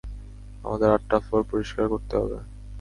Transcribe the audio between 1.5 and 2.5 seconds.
পরিষ্কার করতে হবে!